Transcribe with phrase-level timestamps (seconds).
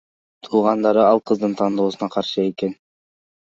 [0.45, 2.77] Туугандары ал кыздын тандоосуна каршы экен.